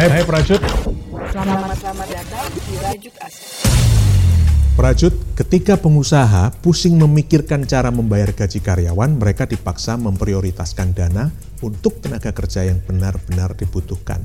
[0.00, 0.56] Hai, hai Prajut.
[1.28, 3.44] Selamat selamat datang di Rajuk Asa.
[4.72, 11.28] Prajut, ketika pengusaha pusing memikirkan cara membayar gaji karyawan, mereka dipaksa memprioritaskan dana
[11.60, 14.24] untuk tenaga kerja yang benar-benar dibutuhkan.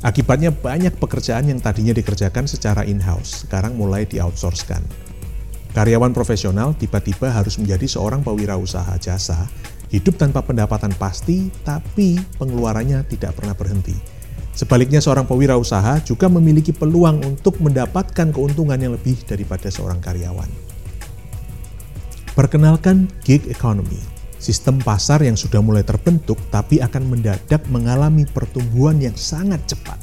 [0.00, 4.80] Akibatnya banyak pekerjaan yang tadinya dikerjakan secara in-house, sekarang mulai di-outsourcekan.
[5.76, 9.44] Karyawan profesional tiba-tiba harus menjadi seorang pewirausaha jasa,
[9.92, 14.15] hidup tanpa pendapatan pasti, tapi pengeluarannya tidak pernah berhenti.
[14.56, 20.48] Sebaliknya seorang pewirausaha juga memiliki peluang untuk mendapatkan keuntungan yang lebih daripada seorang karyawan.
[22.32, 24.00] Perkenalkan gig economy,
[24.40, 30.00] sistem pasar yang sudah mulai terbentuk tapi akan mendadak mengalami pertumbuhan yang sangat cepat.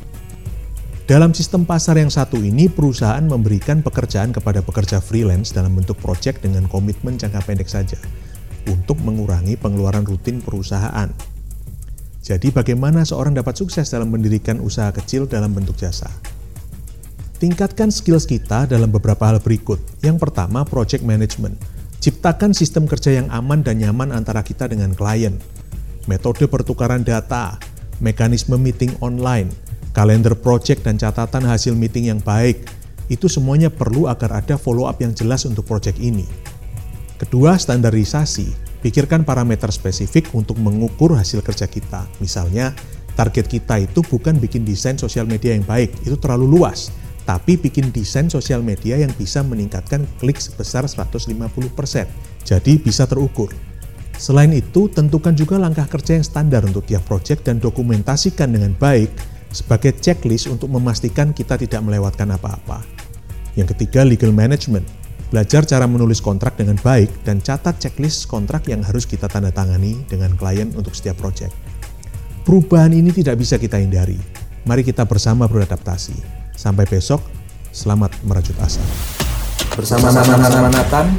[1.09, 6.45] Dalam sistem pasar yang satu ini, perusahaan memberikan pekerjaan kepada pekerja freelance dalam bentuk proyek
[6.45, 7.97] dengan komitmen jangka pendek saja
[8.69, 11.32] untuk mengurangi pengeluaran rutin perusahaan.
[12.23, 16.07] Jadi bagaimana seorang dapat sukses dalam mendirikan usaha kecil dalam bentuk jasa?
[17.35, 19.75] Tingkatkan skills kita dalam beberapa hal berikut.
[19.99, 21.59] Yang pertama, project management.
[21.99, 25.35] Ciptakan sistem kerja yang aman dan nyaman antara kita dengan klien.
[26.07, 27.59] Metode pertukaran data,
[27.99, 29.51] mekanisme meeting online,
[29.91, 32.63] kalender project dan catatan hasil meeting yang baik.
[33.11, 36.23] Itu semuanya perlu agar ada follow up yang jelas untuk project ini.
[37.19, 38.72] Kedua, standarisasi.
[38.83, 42.03] Pikirkan parameter spesifik untuk mengukur hasil kerja kita.
[42.19, 42.75] Misalnya,
[43.15, 46.91] target kita itu bukan bikin desain sosial media yang baik, itu terlalu luas.
[47.23, 51.31] Tapi bikin desain sosial media yang bisa meningkatkan klik sebesar 150%.
[52.43, 53.55] Jadi bisa terukur.
[54.19, 59.15] Selain itu, tentukan juga langkah kerja yang standar untuk tiap proyek dan dokumentasikan dengan baik
[59.55, 62.83] sebagai checklist untuk memastikan kita tidak melewatkan apa-apa.
[63.55, 65.02] Yang ketiga, legal management
[65.33, 70.05] Belajar cara menulis kontrak dengan baik dan catat checklist kontrak yang harus kita tanda tangani
[70.05, 71.49] dengan klien untuk setiap proyek.
[72.45, 74.21] Perubahan ini tidak bisa kita hindari.
[74.69, 76.13] Mari kita bersama beradaptasi.
[76.53, 77.25] Sampai besok,
[77.73, 78.85] selamat merajut asa.
[79.73, 81.09] Bersama-sama Nathan,